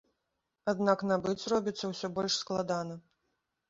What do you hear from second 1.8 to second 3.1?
ўсё больш складана.